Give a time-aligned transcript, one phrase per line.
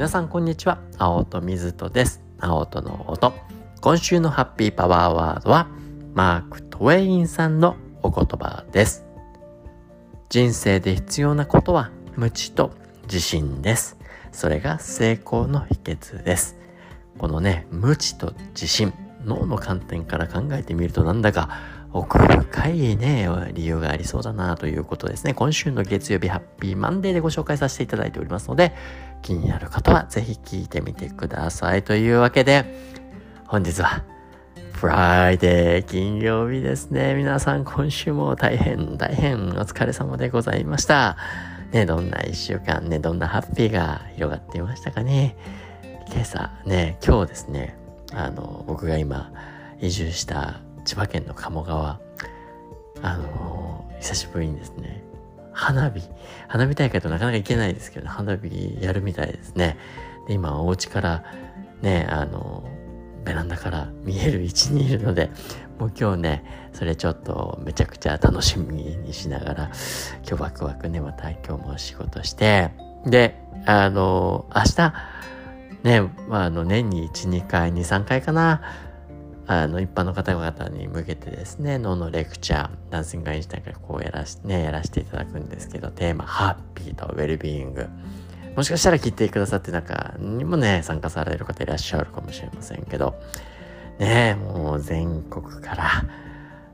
[0.00, 0.78] 皆さんこんにちは。
[0.96, 2.22] 青戸水戸です。
[2.38, 3.34] 青戸の音。
[3.82, 5.68] 今週のハッピーパワーワードは
[6.14, 9.04] マーク・トウェインさんのお言葉です。
[10.30, 12.72] 人生で必要なことは無知と
[13.02, 13.98] 自信です。
[14.32, 16.56] それが成功の秘訣です。
[17.18, 18.94] このね無知と自信
[19.26, 21.50] 脳の観点から考えてみるとなんだか
[21.92, 25.34] 奥深いね、理由がありそうだなということですね。
[25.34, 28.72] 今週の月曜日ハッピーマンデーでご紹介させていただいておりますので、
[29.22, 31.82] 気になる方はぜひ聞いてみてください。
[31.82, 32.64] というわけで、
[33.46, 34.04] 本日は、
[34.72, 37.14] Friday 金曜日ですね。
[37.14, 41.16] 皆さん今週も大変大変お疲れ様でございました。
[41.72, 45.36] ね、どんな一週間ね、どんなハッピーが広がっていましたかね。
[46.12, 47.76] 今朝ね、今日ですね、
[48.12, 49.32] あの、僕が今
[49.80, 52.00] 移住した千葉県の鴨川、
[53.00, 55.04] あの、久しぶりにですね、
[55.52, 56.02] 花火、
[56.48, 59.78] 花火大会となかなか行けないですけど、花火やるみたいですね。
[60.26, 61.24] で、今、お家から
[61.80, 62.68] ね、あの、
[63.24, 65.30] ベランダから見える位置にいるので、
[65.78, 69.70] もう今日ね、それちょっとめちゃくちゃ楽しみにしながら、
[70.26, 72.72] 今日ワクワクね、また今日も仕事して、
[73.06, 74.64] で、あのー、明
[75.84, 78.89] 日、ね、まあ、あの、年に1、2回、2、3回かな、
[79.52, 87.88] あの、一般の方々に向けてですね、脳のレクチャー、ダンシングアインシュタインからこうやらし、ね、やらせていただくんですけど、テーマ、ハッピーとウェルビーイング。
[88.54, 93.20] もしかしたら聞いてくださって中にもね、参加される方いらっしゃるかもしれませんけど、
[93.98, 96.04] ねもう全国から、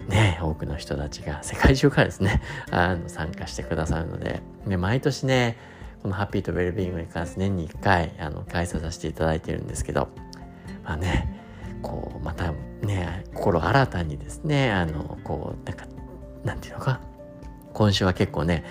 [0.06, 5.56] ね、多くの人たちが、世界中からですね、あの、参加してくださるので、で、毎年ね、
[6.02, 10.08] このハッピーとウェルビーイングに関して年に1回、あの、開催させていただいてるんですけど、
[10.84, 11.36] まあね、
[11.82, 12.15] こうまたね
[13.46, 15.86] 心新たにですねあのこうなんか
[16.44, 17.00] なんていうのか
[17.72, 18.64] 今週は結構ね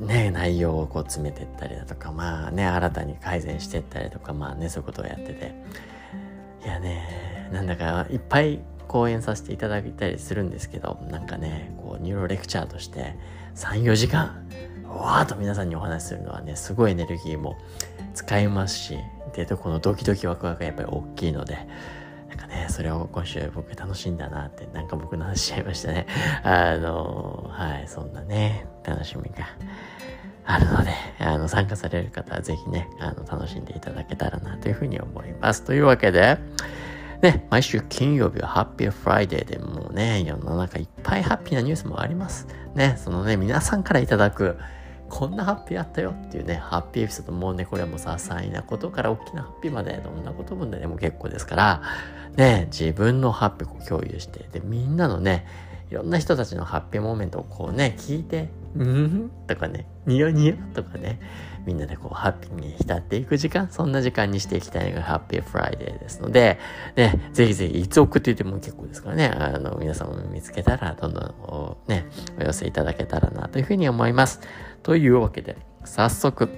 [0.00, 5.54] ね、内容をこう詰めていったりだとか、まあね、新たに改善していったりとか、まあね、そういうことをやってて。
[6.62, 13.16] いやね、なんだかいっぱい講演させていただいたりするんですけど、なんかね、こう、ニューロレクチャーとして
[13.54, 14.46] 3、4時間、
[14.86, 17.56] わーっと皆さんにお話しするのはね、すごいエネルギーも
[18.12, 18.98] 使いますし、
[19.34, 21.66] で、このドキドキワクワクがやっぱり大きいので、
[22.40, 26.06] かね、それを今週僕楽しんだなって、なんか僕の話しちゃいましたね。
[26.42, 29.46] あの、はい、そんなね、楽しみが
[30.44, 35.62] あるので、あの、参加される方はぜひね、あの、楽しんでいただけたらなというふうに思います。
[35.64, 36.38] というわけで、
[37.22, 42.46] ね、毎週金曜日はハッピーフライデーでもうね、世の中いっぱいハッピーなニュースもあります。
[42.74, 44.58] ね、そのね、皆さんからいただく、
[45.10, 51.82] こんなハッピーあったよっていうね、ハッピーエピソードもうね、これはもう些細なことから大きなハッピーまでどんなこともでもう結構ですから、
[52.36, 55.46] ね、自分のハッピーを共有して、で、みんなのね、
[55.90, 59.30] いろんな人たちのハッピーモーメントをこうね、聞いて、うん？
[59.48, 61.18] とかね、ニヤニヤとかね、
[61.66, 66.60] みんなでこうハッピーに浸っていく時間、そんな時間にしていきたいのがハッピーフライデーですので、
[66.94, 72.06] ね、ぜひぜひいつ送っていても結構ですからね、あの、皆様も見つけたらどんどんね、
[72.38, 74.40] お寄せいただけたらなというふうに思います。
[74.82, 76.48] というわけで、早速、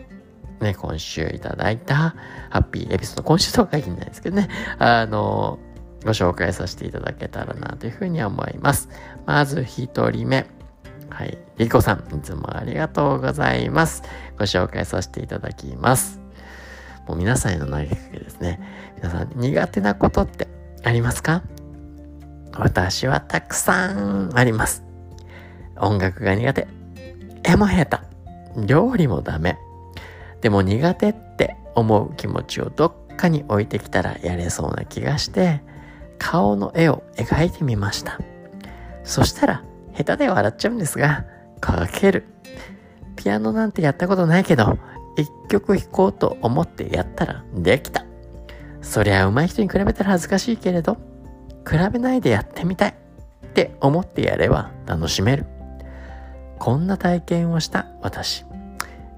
[0.60, 2.14] ね、今週いただいた
[2.50, 5.58] ハッピーエピソード、今週とは限らないですけどね、あの、
[6.04, 8.88] ご紹介させていただけたらなというふうに思います。
[9.26, 10.46] まず一人目。
[11.10, 11.38] はい。
[11.58, 14.02] リコさん、いつもありがとうございます。
[14.38, 16.20] ご紹介させていただきます。
[17.06, 18.60] もう皆さんへの投げかけですね。
[18.96, 20.48] 皆さん、苦手なことって
[20.84, 21.42] ありますか？
[22.54, 24.84] 私はたくさんあります。
[25.76, 26.66] 音楽が苦手。
[27.44, 28.11] 絵も下手。
[28.56, 29.58] 料理もダメ。
[30.40, 35.62] でも苦手って思う気持ちをどっかに置いてきたらやれそうな気がして、
[36.18, 38.18] 顔の絵を描いてみました。
[39.04, 39.64] そしたら、
[39.96, 41.24] 下手で笑っちゃうんですが、
[41.60, 42.26] 描ける。
[43.16, 44.78] ピアノなんてやったことないけど、
[45.16, 48.04] 一曲弾こうと思ってやったらできた。
[48.80, 50.96] そりゃ上手い人に比べたら恥ずかしいけれど、
[51.68, 52.94] 比べないでやってみたい
[53.46, 55.46] って思ってやれば楽しめる。
[56.62, 58.44] こんな体験をした私。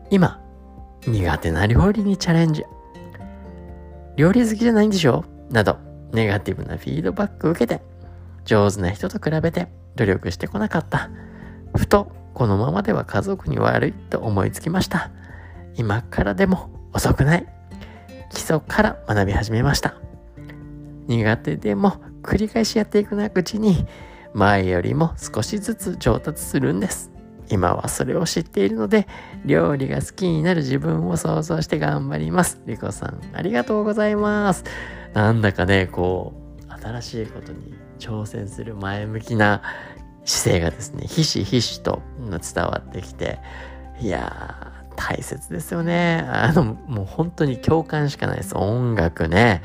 [0.09, 0.41] 今、
[1.07, 2.65] 苦手な料理にチャレンジ。
[4.17, 5.27] 料理好きじゃないんでしょ？
[5.51, 5.77] など、
[6.15, 7.83] ネガティブなフィードバックを受けて、
[8.47, 11.11] 上手な人と比べて努力してこなかった。
[11.77, 15.11] ふと、このままでは家族に悪いと思いつきました。
[15.75, 17.47] 今からでも遅くない。
[18.31, 19.97] 基礎から学び始めました。
[21.09, 23.87] 苦手でも繰り返しやっていくなうちに、
[24.33, 27.11] 前よりも少しずつ上達するんです。
[27.49, 29.07] 今はそれを知っているので、
[29.45, 32.61] 料理が好きになる自分を想像して頑張ります。
[32.67, 34.65] リコさん、ありがとうございます。
[35.13, 36.33] なんだかね、こ
[36.69, 39.63] う、新しいことに挑戦する前向きな
[40.25, 43.39] 姿勢がですね、ひしひしと伝わってきて、
[44.01, 46.25] いやー、大切ですよね。
[46.27, 48.57] あの、もう本当に共感しかないです。
[48.57, 49.63] 音楽ね。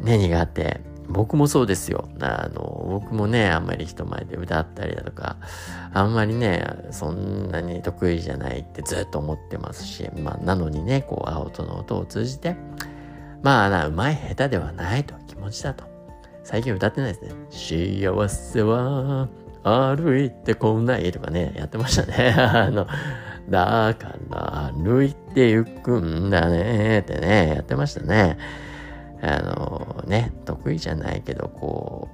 [0.00, 0.80] ね、苦手。
[1.08, 2.08] 僕もそうですよ。
[2.20, 5.36] あの、僕もね、あんまり人前で歌ったりだとか、
[5.92, 12.56] あんまりね、そんなに得意じゃないってずっと思ってますし、まあ、なのにね、こう、青との音を通じて、
[13.42, 15.84] まあな、うまい下手ではないと、気持ちだと。
[16.42, 17.32] 最近歌ってないですね。
[17.50, 19.28] 幸せは
[19.62, 22.34] 歩いてこないとかね、やってましたね。
[22.36, 22.86] あの、
[23.48, 28.38] だから歩いて行くんだねってね、やってましたね。
[29.24, 32.08] あのね、得意じゃないけど、こ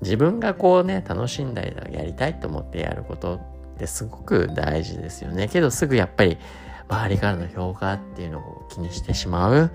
[0.00, 5.48] う、自分がこうね、楽しんだりやりたいと思ってやることってすごく大事ですよね。
[5.48, 6.38] けどすぐやっぱり
[6.88, 9.70] 周りからの評価っていうのを気にしてしまう。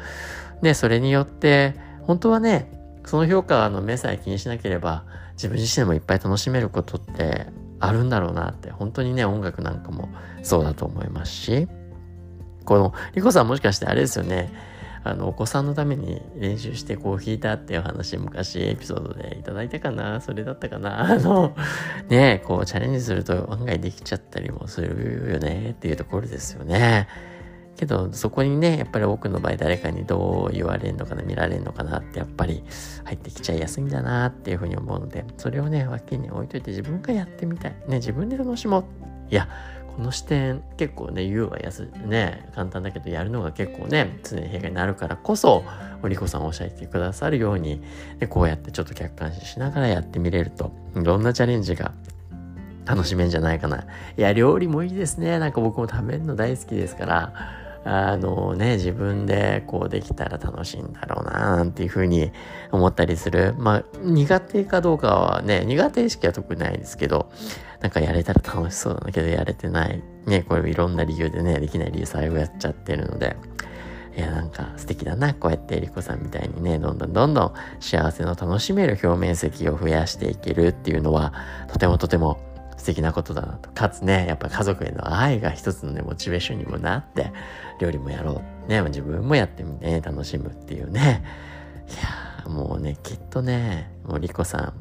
[0.62, 2.72] で、それによって、本当はね、
[3.06, 7.48] その評価の目さえ気にしなければ、自分自身でもいっぱい楽しめることって
[7.80, 10.10] あるんだろうなって、本当にね、音楽なんかも
[10.44, 11.68] そうだと思いますし、
[12.66, 14.52] この、リコさんもしかしてあれですよね、
[15.08, 21.56] あの、お子さんのために練習してこう弾いたっていう話、昔エピソードでいただいたかなそれだったかなあの、
[22.10, 27.08] ねこうチャレンジすると案外できちゃったりもするよねっていうところですよね。
[27.76, 32.64] けど、そこにね、やっぱり多くの場合誰かにどう言われるのかな、見られるのかなって、やっぱり
[33.04, 37.76] 入ってきちゃいやすいんだなっていうふうに思うので、それをね、脇に置いといて自分がやってみたい。
[37.88, 38.86] ね、自分で楽しもう。
[39.30, 39.48] いや、
[39.96, 45.64] この視点結構ね、言うはやす、ね、簡単だけどやるのが結構ね、常に弊害になるからこそ、
[46.04, 47.82] おりこさんおっしゃってくださるように、
[48.20, 51.94] でこうやってちょっと客観視しながらやってみれると、いろんなチャレンジが
[52.86, 53.86] 楽しめんじゃないかな。
[54.18, 55.40] いや、料理もいいですね。
[55.40, 57.34] なんか僕も食べるの大好きですから、
[57.86, 62.32] あのね、自分でこうできたら楽しいんだろうな、なんていうふうに
[62.72, 63.54] 思ったりする。
[63.58, 67.30] まあ、苦手かどうかはね、苦手意識は特にないですけど、
[67.86, 70.02] なんかやれたら楽しそうだけど、やれてない。
[70.26, 73.38] ね、これいろんな理由でね、できない理由最後やっちゃってるので、
[74.18, 75.36] いや、なんか素敵だな。
[75.36, 81.32] こうやってリコさんみたいにね、どんどんどんどん幸せの楽しめる表面積を増やしていけるっていうのは、
[81.72, 82.40] とてもとても
[82.76, 83.70] 素敵なことだなと。
[83.70, 87.32] かつね、やっぱ家族への愛が一つのね、モチベーションにもなって、
[87.80, 88.68] 料理もやろう。
[88.68, 91.24] ね、自分もやってみて、ね、楽しむっていうね。
[91.88, 94.74] いやもうね、きっとね、もうリコさん、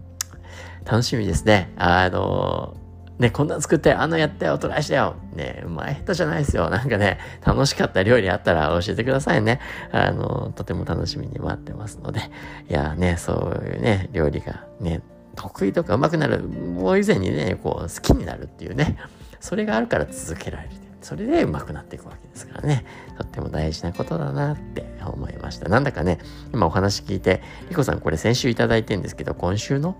[0.87, 1.71] 楽しみですね。
[1.77, 2.79] あの
[3.19, 5.15] ね、こんな作って、あのやったよ、トライしたよ。
[5.35, 6.69] ね、うまい下手じゃないですよ。
[6.69, 9.61] なんかね、楽しかった料理あったら教えてくださいね。
[9.93, 12.21] あの、とても楽しみに待ってますので。
[12.69, 13.33] いやね、そ
[13.63, 15.01] ういうね、料理がね、
[15.37, 18.97] 得意とか上手くなる、もう以前にね、こう、好きになるっていうね、
[19.39, 20.71] それがあるから続けられる。
[21.05, 22.85] それで上手くなっていくわけですからね。
[23.19, 25.69] とっても大事なことだなって思いました。
[25.69, 26.19] なんだかね、
[26.53, 29.97] 今お話聞いて、リコさんこれ先週いただいてんですけど、今週の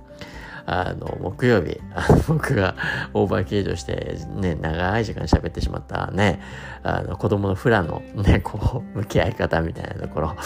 [0.67, 2.75] あの、木曜日、 あ僕が
[3.13, 6.41] オーバー計上して、ね、長い時間喋ってしまったね、
[6.83, 10.37] あの、子供のフラのね、こう、向き合い方みたいなところ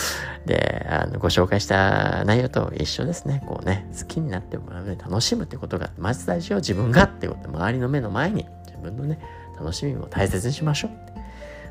[0.47, 3.43] で、あの、ご紹介した内容と一緒ですね。
[3.47, 9.19] こうね、好きになってもらうね、楽しむってことが、まず大事よ、自分がってこと、周りの目の前に、自分のね、
[9.59, 10.91] 楽しみも大切にしましょう。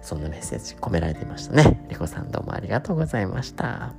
[0.02, 1.86] そんなメッセージ込められていましたね。
[1.90, 3.94] リコさんどうもありがとうございました。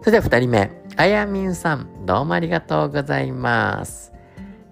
[0.00, 4.12] それでは二人目、あやみんさん、どうもありがとうございます。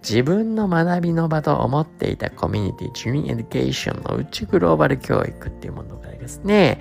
[0.08, 6.80] 自分の学びの場と思っていたコミュニティ、ジュニエデュケーションのうちグローバル教育っていうものがですね、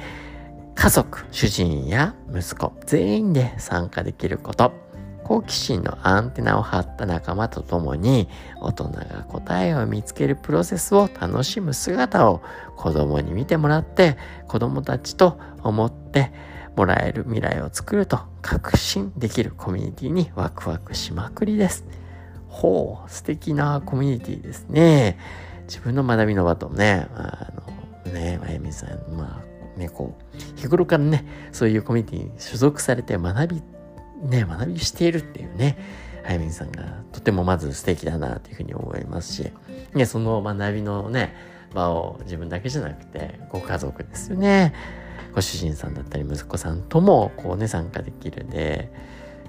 [0.75, 4.73] 家族、主人や息子、全員で参加できること、
[5.23, 12.43] 好奇心のアンテナを張った仲間と共に、大人が答えを見つけるプロセスを楽しむ姿を
[12.75, 16.31] 子供に見てもらって、子供たちと思って、
[16.75, 21.85] もらえる未来を作ると確信できるコミュニティにワクワクしまくりです。
[22.47, 25.17] ほう、素敵なコミュニティですね。
[25.67, 27.51] 自分の学びの場とね、あ
[28.05, 33.63] の、ね、まゆみさん、まあ、ね、こう、日頃からね、そういうコミュニティに所属されて学び、
[34.23, 35.77] ね、学びしているっていうね、
[36.25, 39.51] あゆみさんがとてもまず素敵だなというふうに思いますし、
[39.93, 41.33] ね、その学びのね、
[41.73, 44.73] 場を自分だけじゃなくて、ご家族ですよね。
[45.33, 48.91] ご主人さんだったり息子さんともこうね参加できるで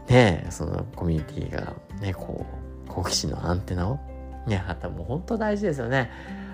[0.08, 2.46] ねそのコミュニティがねこ
[2.86, 3.98] う好奇心のアンテナを
[4.46, 6.10] ねあったもう本当大事ですよね。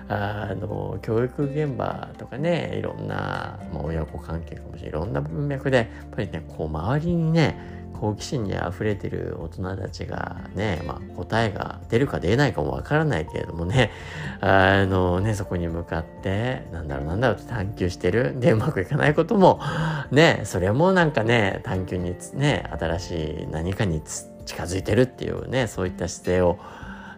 [0.09, 13.91] あの教育現場とかねいろんな、まあ、親子関係かもしれないいろんな文脈でやっぱりねこう周りにね好奇心に溢れてる大人たちがね、まあ、答えが出るか出ないかもわからないけれどもね、
[14.39, 18.39] あのね、そこに向かって、なんだろうなんだろうって探求してる。
[18.39, 19.59] で、うまくいかないことも、
[20.11, 23.11] ね、それもなんかね、探求にね、新し
[23.43, 26.57] い何かに近づいてるっていうね、そういった姿勢を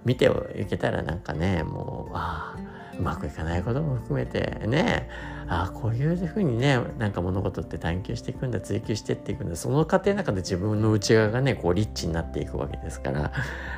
[0.03, 2.71] 見ていけたらなんかね、もう、ああ、
[3.01, 5.10] うまくいかないことも含めてね。
[5.50, 13.34] ああこういうふうにねなんか物事って探求していくんだ追求してっていくんだその過程の中で自分の内側がねこうリッチになっていくわけですから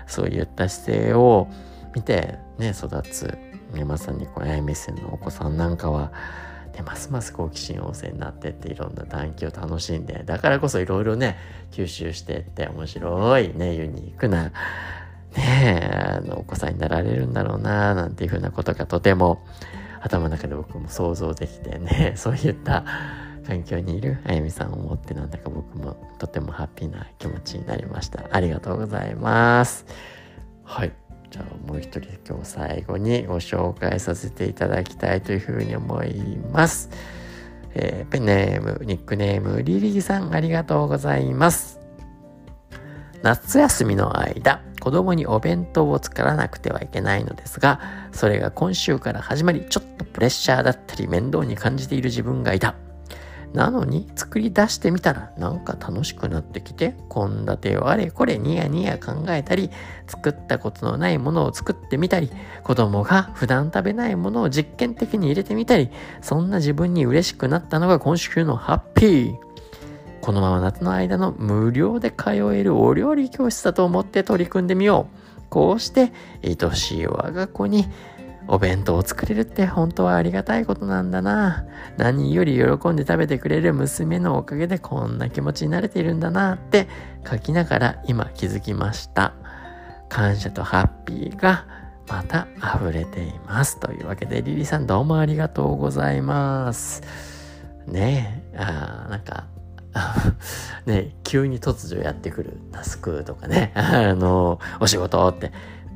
[0.05, 1.47] そういった姿勢を
[1.95, 3.39] 見てね育つ、
[3.73, 6.11] ね、まさにこうあや目線のお子さんなんかは
[6.73, 11.37] でますます好奇心旺盛になってっていろんな探求を楽しんでだからこそいろいろね
[11.71, 14.51] 吸収してって面白いねユニークな
[15.35, 19.45] ねえあのお子さんになられるんだろうななんていうふうなことがとても
[20.01, 22.83] 頭の中で僕も想像できてね そういった
[23.47, 29.85] 環境にいるあゆみさんを思ってなんだか僕もとてもハッピーな気持ちになりましたありがとうございます
[30.63, 30.91] はい
[31.33, 36.91] じゃあもう一人今日最後にご紹介させていただきたいというふうに思います。
[37.73, 41.79] えー、ペンネーム、ニックネーム、リリーさんありがとうございます。
[43.23, 47.79] 夏休みの間、子供にお弁当を作らなくてはいけないのですが、
[48.11, 52.75] それが今週から始まり、ちょっとプレッシャーだったり面倒に感じている自分がいた。
[53.53, 59.69] なのに作り出してみたらなんか楽しくなってきて、献立をあれこれニヤニヤ考えたり、
[60.05, 62.29] 作ったことのないものを作ってみたり、
[62.65, 69.52] 子供が普段食べないものを実験的に入れてみたり、そんな自分に嬉しくなったのが今週のハッピー。
[70.23, 75.41] このまま夏の間の無料で通えるお料理教室だと思って取り組んでみよう。
[75.49, 77.87] こうして愛しい我が子に
[78.47, 81.65] お弁当を作れるって本当はありがたいことなんだな。
[81.97, 86.87] 何より喜んで食べてくれる娘のおかげでこんな気持ちになれているんだなって
[87.29, 89.33] 書きながら今気づきました。
[90.07, 91.67] 感謝とハッピーが
[92.07, 93.77] また溢れています。
[93.77, 97.01] というわけでリリーさんどうもありがとうございます。
[97.87, 99.47] ねえ、あなんか
[100.85, 105.51] ね、急に突如やってくるタスクとかね、 あの、お仕事って、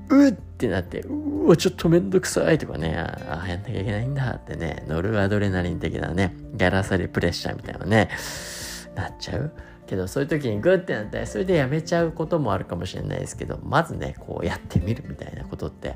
[0.10, 8.10] うってなって、うわ、ちょっとめんどくさいとかね、ああ、やんなきゃいけないんだってね、ノルアドレナリン的なね、ギャラサリプレッシャーみたいなね、
[8.96, 9.51] なっちゃう。
[9.88, 15.96] けど、そういう時にグッてなって、それでやめちゃうこともあるかもしれないですけど、まずね、こうやってみるみたいなことって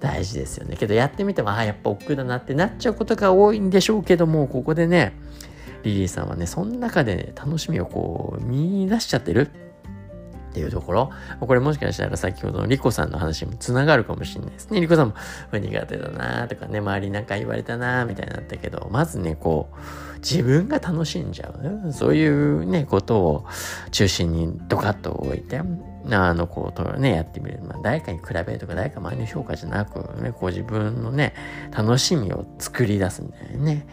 [0.00, 0.76] 大事ですよね。
[0.76, 5.12] けど、やってみても、ああ、やっぱ億劫だなってなっちゃうことが多いんでしょうけども、ここでね、
[5.82, 9.50] リリーさんはね、その中で、ね、楽しみをこう見出しちゃってる
[10.50, 11.10] っていうところ、
[11.40, 14.80] これもしかしたら先ほどのリコさんの話にもつながるかもしれないですね。
[14.80, 15.14] リコさんも
[15.52, 23.46] 苦手だなとかね、周りなんか言われたなみたいになったけど、まずね、こう、自分が楽しんじゃう、そういうね、ことを
[23.92, 25.62] 中心にドカッと置いて、
[26.10, 27.60] あの、こう、ね、やってみる。
[27.62, 31.34] まあ、誰かに比べるとか、誰か周りの評価じゃなく、ね、こう自分のね、
[31.70, 33.86] 楽しみを作り出すんだよね。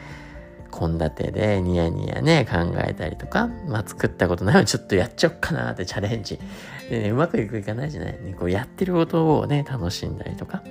[0.78, 6.40] 献立でニヤニヤね、考えたりとか、まあ作ったことないのちょっとやっちゃおっかなってチャレンジ。
[6.90, 8.12] でね、うまくいくいかないじゃない？
[8.22, 10.64] ね、こうやってることをね、楽しんだりとか。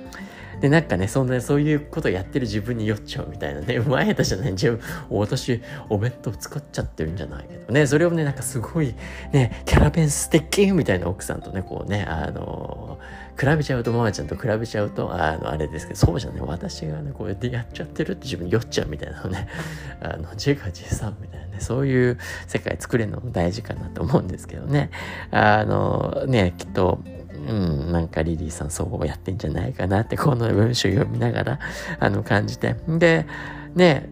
[0.59, 4.53] で、なんかね、そんな、そういうことやってる自分に酔っちゃうみたいなね、うまい下手じゃない？
[4.53, 4.79] 自分、
[5.11, 8.95] 私、お弁当作っちゃってるんじゃないけどね、それをね、なんかすごい、
[9.33, 12.86] ね、キャラ弁素敵みたいな奥さんとね、こうね、あの
[13.39, 19.47] 比べちゃうと、ママちゃんと比べちゃうと、あの、あれですけど、そうじゃね、私がね、こうやってやっちゃってるって自分酔っちゃうみたいなのね、
[20.01, 24.89] あの、自画自賛みたいなね、そういう世界作れるのも大事かなと思うんですけどね。
[25.31, 26.99] あの、ね、きっと、
[27.47, 31.59] うん、なんかリリーさんそうやってんじゃないかなって、この文章読みながら、
[31.99, 32.75] あの、感じて。
[32.87, 33.25] で、
[33.75, 34.09] ね、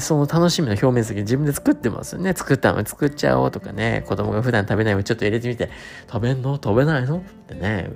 [0.00, 2.32] その楽しみの表面積自分で作ってますよね。
[2.34, 5.70] 作ったの作っちゃおうとかね、子供が普段食べないのちょっと入れてみて、
[6.10, 6.54] 食べんの？
[6.56, 7.18] 食べないの？
[7.18, 7.90] ってね、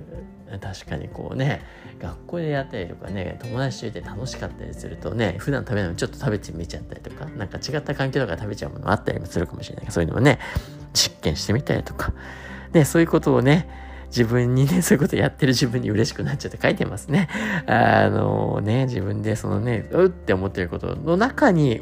[0.60, 1.62] 確かにこうね、
[2.00, 10.38] 学校でやったりとかね、友達といて楽しかったりするとね、普段食べないのちょっと食べてみちゃったりとか、なんか違った環境とか食べちゃうものあったりもするかもしれない、そういうのもね、
[10.92, 12.12] 実験してみたりとか、
[12.72, 13.68] ね、そういうことをね、
[14.10, 17.28] 自分にね、そういうことやってる自分に嬉しくなっちゃって書いてますね。
[17.66, 21.80] あのね、自分でそのね、うって思ってることの中に、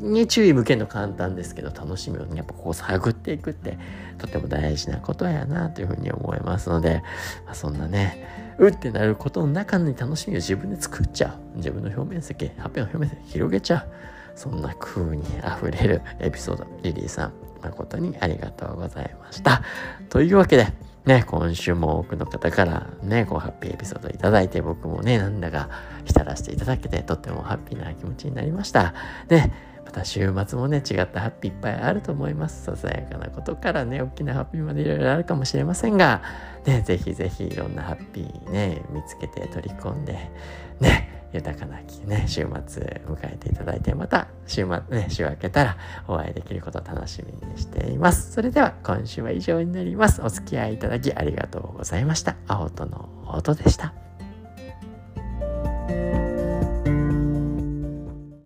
[0.00, 3.78] に注意向けるの簡単ですけど、楽しみをね、やっぱこう探っていくって、
[4.18, 7.02] とても大事なことやなというふうに思いますので、
[7.46, 11.56] まあ、そんなね、うってなることの中に楽しみを自分で作っちゃう。
[11.58, 13.88] 自分の表面積、発表の表面積広げちゃう。
[14.34, 19.62] そんな風に溢れるエピソード、リリーさん、誠にありがとうございました。
[20.08, 20.66] というわけで、
[21.06, 25.68] ね、今週も多くの方からね、こうハッピーエピソードいただいて、僕もね、なんだか
[26.04, 28.94] 浸らせていただけて、とってもハッピーな気持ちになりました。
[29.28, 29.50] で、
[29.84, 32.64] また週末もね、違ったハッピーいっぱいあると思います。
[32.64, 36.22] ささやかなことからね、大きなハッピーまでいろいろあるかもしれませんが、
[36.66, 40.30] ね、ぜひぜひいろんなハッピーね、見つけて取り込んで、
[40.80, 45.76] ね、豊かなね、週末迎えていただいて、また週末、ね、週明けたら
[46.08, 48.32] お会いできることを楽しみにしています。
[48.32, 50.22] それでは今週は以上になります。
[50.22, 52.36] お付き合いいただきありがとうございました。
[52.48, 54.09] 青との音でした。